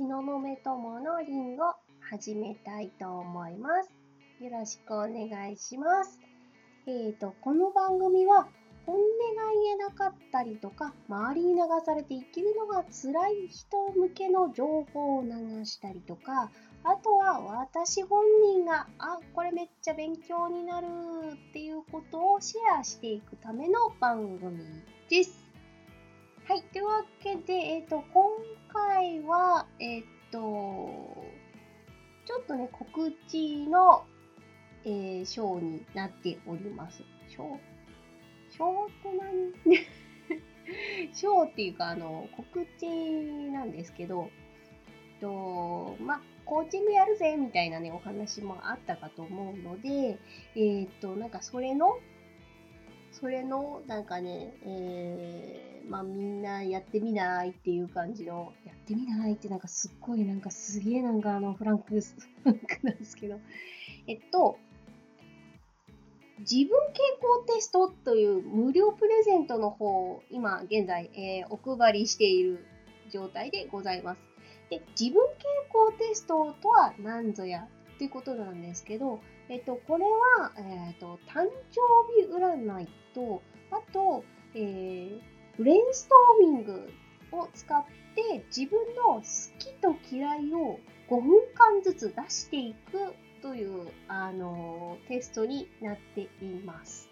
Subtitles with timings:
[0.00, 3.92] 東雲友のりんご始めたいと思います。
[4.42, 6.18] よろしくお願いします。
[6.86, 8.48] えーと、この番組は
[8.86, 16.50] 本音が言えなかったりとか、周りに流されて生きるのが辛い人向けの情報を流したりとか、
[16.82, 20.86] あとは私本人が、あ、これめっちゃ勉強になる
[21.50, 24.64] っていうことをシェアしていくための番組
[25.10, 25.49] です。
[26.50, 26.62] はい。
[26.72, 28.28] というわけで、えっ、ー、と、今
[28.72, 30.40] 回は、えっ、ー、と、
[32.26, 34.04] ちょっとね、告知の、
[34.84, 37.04] えー、ショーになっております。
[37.28, 37.58] ショー？
[38.50, 39.76] ショーって
[41.06, 41.14] 何？
[41.14, 42.88] ショーっていうか、あの、告知
[43.52, 44.28] なんですけど、
[45.20, 50.18] と、ま、コーチングやるぜみたいなね、お話もあったかと思うので、
[50.56, 52.00] えっ、と、なんかそれの、
[53.12, 63.38] それの、なんかね、えー、まあみんなやってみないっていう感じの、やってみないってなんかすっごいなんかすげえなんかあのフランク、フランクなんですけど、
[64.06, 64.58] えっと、
[66.40, 72.64] 自分傾向テストという無料プレゼントの方を今現在、えー、お配りしている
[73.10, 74.20] 状態でございます。
[74.70, 75.42] で、自分傾
[75.72, 79.20] 向テストとは何ぞやっていうことなんですけど、
[79.50, 81.80] えっと、これは、えっと、誕生
[82.14, 85.20] 日占いと、あと、えー、
[85.58, 86.88] ブレインストーミング
[87.32, 87.84] を使っ
[88.14, 89.22] て自分の好
[89.58, 96.28] きと嫌いを5分間ずつ出していくという、あの、テストになってい
[96.64, 97.08] ます。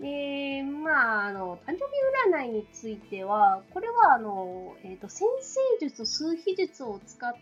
[0.00, 7.32] で、まあ、あの、誕生日占いについては、これは、あの、えっ、ー、と、先生術、数秘術を使っ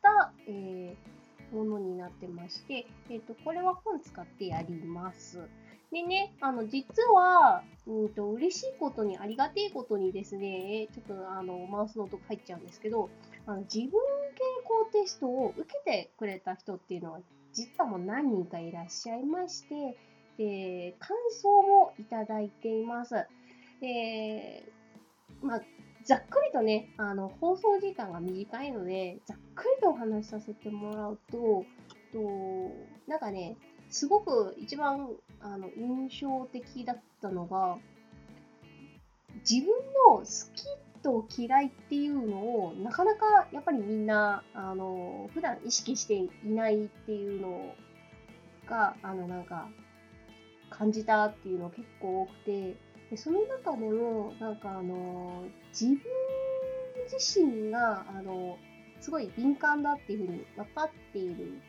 [0.00, 1.17] た、えー、
[1.52, 5.48] ものになってまして、えっ、ー、と、これは本使ってやります。
[5.90, 13.08] でね、あの、実は、うんと、嬉しいことに、ありがてえことにですね、ちょっとあの、マウスの音入っちゃうんですけど、
[13.46, 13.90] あの自分傾
[14.64, 17.20] 向テストを受けてくれた人っていうのは、
[17.54, 19.96] 実はもう何人かいらっしゃいまして、
[20.36, 23.14] で、感想もいただいています。
[23.80, 24.70] で、
[25.40, 25.62] まあ、
[26.08, 31.66] ざっくりとね、あの、放送時間が短いので、ざっくりとお話しさせてもらうと、
[32.14, 32.72] と
[33.06, 33.58] なんかね、
[33.90, 35.10] すごく一番
[35.42, 37.76] あの印象的だったのが、
[39.48, 39.68] 自分
[40.08, 40.64] の好き
[41.02, 47.74] と嫌いっていうのをなかなかやっぱりみんなあの普段意識していないっていうの
[48.66, 49.68] があのなんか
[50.70, 52.76] 感じたっていうの結構多くて、
[53.10, 55.98] でその中でも、なんかあの、自分
[57.10, 58.58] 自身が、あの、
[59.00, 61.60] すごい敏感だっていうふうに分かっている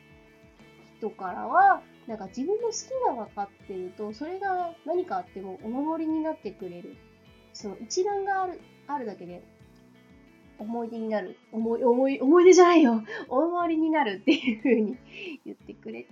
[0.97, 6.95] 人からは、なんか自分の好きが分かってると、それが何かあってもお守りになってくれる。
[7.53, 9.43] その一覧がある、あるだけで、
[10.57, 11.37] 思い出になる。
[11.51, 13.03] 思い、思い、思い出じゃないよ。
[13.29, 14.97] お守りになるっていう風に
[15.45, 16.09] 言ってくれて、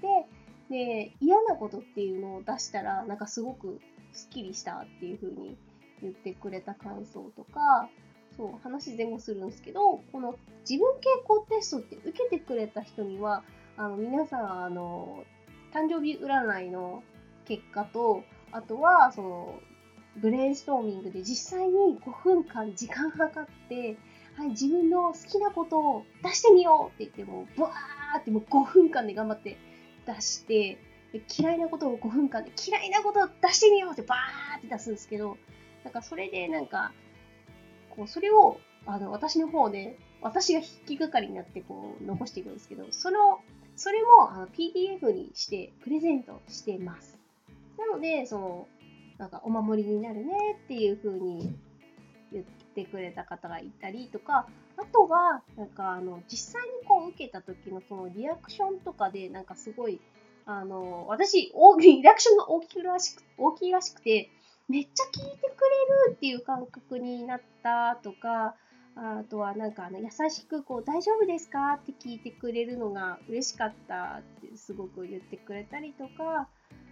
[0.70, 3.80] で、嫌なことっていうのを出したら、なんかすごく
[4.12, 5.58] スッキリしたっていう風に
[6.02, 7.90] 言ってくれた感想とか、
[8.36, 10.36] そう、話前後するんですけど、この
[10.70, 13.44] 自分傾向テストって受けてくれた人には、
[13.78, 15.24] あの、皆さん、あの、
[15.74, 17.04] 誕生日占いの
[17.46, 19.60] 結果と、あとは、その、
[20.18, 23.98] ブレインストーミングで実際に5分間時間計って、
[24.36, 29.58] はい、自分の好きなことを出してみようって言ってもう、ブワーってもう5分間で頑張って
[30.08, 30.78] 出して、
[31.38, 35.38] 嫌いなことを5分間で嫌いなことを出してみようってバーって出すんですけど、
[35.84, 36.92] なんかそれでなんか、
[37.90, 43.40] こう、それを、あの、私の方で、私が引きがかりになってこう、残していくんですけど、その、
[43.76, 47.20] それもあの PDF にしてプレゼントしてます。
[47.78, 48.68] なので、その、
[49.18, 51.56] なんかお守りになるねっていう風に
[52.32, 60.00] 言っててくれた方がいたりとか、あとは、なんかあの、実際にこう受けた時のそのリアクションとかで、なんかすごい、
[60.46, 61.52] あの、私、
[61.82, 64.30] リアクションが大きくらしく、大きいらしくて、
[64.70, 65.70] めっちゃ聞いてく
[66.06, 68.56] れるっていう感覚になったとか、
[69.00, 71.74] あとはなんかあの優しくこう大丈夫ですか？
[71.74, 76.50] って聞いてくれるのが嬉しかったってすごく言ってくれたりとか、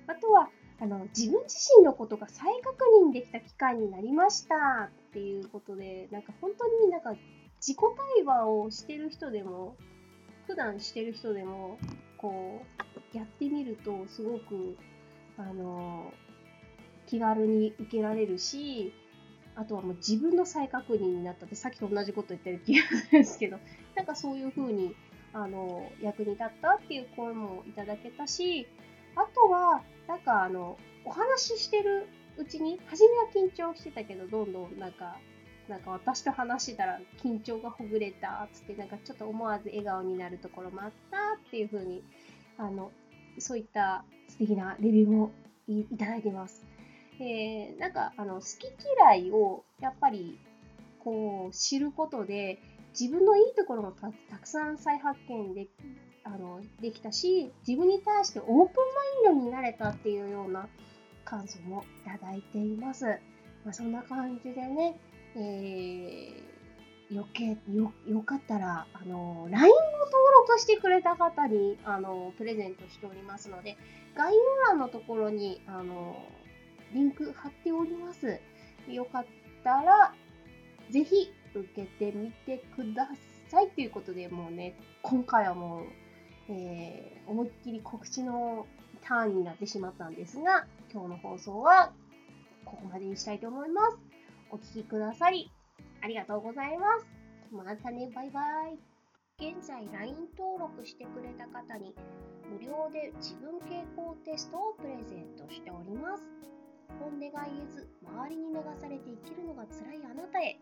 [0.08, 0.50] あとは
[0.80, 4.90] あの自分自身のことが再確認できた機会になりました。
[5.10, 7.16] っていうことで、なんか本当になんか
[7.62, 7.78] 自己
[8.16, 9.78] 対話をしてる人でも、
[10.48, 11.80] 普段してる人でも、
[12.18, 12.62] こ
[13.14, 14.78] う、やってみると、すごく、
[15.38, 16.14] あの、
[17.08, 18.94] 気軽に受けられるし、
[19.56, 23.58] あとはもう自分の再確認になったって、さっきと同じこと言ってる気がするんですけど、
[23.96, 24.94] なんかそういう風に、
[25.34, 28.68] あの、役に立ったっていう声もいただけたし、
[29.16, 32.08] あとは、なんかあの、お話ししてる
[32.38, 35.18] うちに、初めは緊張してたけど、どんどんなんか、
[35.68, 41.18] なんか私と話してたら緊張がほぐれた、つって、なんかちょっと思わず笑顔になるところもあった
[41.48, 42.04] っていう風に、
[42.58, 42.92] あの、
[43.40, 45.32] そういった素敵なレビューも
[45.68, 46.66] いただいてます。
[47.20, 48.68] えー、なんか、あの、好き
[48.98, 50.38] 嫌いを、やっぱり、
[51.00, 52.60] こう、知ることで、
[53.00, 55.68] 自分のいいところもたくさん再発見で
[56.26, 58.56] あのできたし、自分に対してオープン
[59.24, 60.68] マインドになれたっていうような
[61.24, 63.06] 感想もいただいています。
[63.64, 65.00] まあ、そんな感じでね、
[65.36, 69.76] えー、よけよよかったら、あの、LINE を
[70.06, 73.78] 登録してくれた方に、あの、プレゼントしておりますので、
[74.16, 76.18] 概要欄のところに、あの、
[76.94, 78.40] リンク貼っております。
[78.88, 79.26] よかっ
[79.64, 80.16] たら、
[80.90, 83.10] ぜひ受けてみてくだ
[83.50, 86.05] さいということで、もうね、今回はもう、
[86.50, 88.68] えー、思いっきり告知の
[89.04, 91.92] ターンになってしまったんですが、今日の放送は
[92.66, 93.98] ここまでにしたいと思います。
[94.52, 95.52] お聴きくださり、
[96.02, 97.08] ありがとうございます。
[97.52, 98.80] またね、バイバイ。
[99.38, 101.94] 現在 LINE 登録してくれた方に
[102.50, 106.24] 無料で自分傾向テストをプレゼントしております。
[107.00, 110.60] 本音が言えず、周りに流されて生きるのが辛いあなたへ、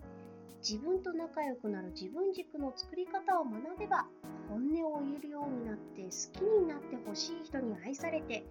[0.60, 4.08] 自分と仲良くなる自分軸の作り方を学べば、
[4.50, 8.46] 本音を言えるようになって好きになってほしい人に愛されて、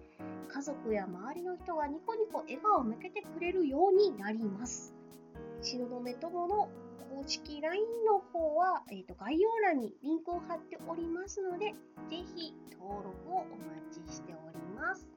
[0.47, 4.93] 家族や周りの人がニコニコ笑顔を向けてくれるようになります。
[5.61, 6.69] 東雲友の
[7.09, 11.73] 公式 LINE の方は、えーと、概要欄にリンクを貼っておりますので、
[12.09, 15.07] ぜひ登録をお待ちしております。